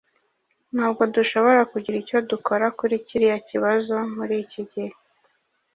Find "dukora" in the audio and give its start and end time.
2.31-2.65